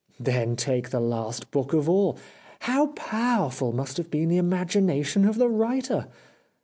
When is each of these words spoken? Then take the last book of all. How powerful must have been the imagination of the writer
Then 0.19 0.55
take 0.55 0.89
the 0.89 0.99
last 0.99 1.51
book 1.51 1.73
of 1.73 1.87
all. 1.87 2.17
How 2.61 2.87
powerful 2.87 3.71
must 3.71 3.97
have 3.97 4.09
been 4.09 4.29
the 4.29 4.37
imagination 4.41 5.25
of 5.27 5.37
the 5.37 5.47
writer 5.47 6.07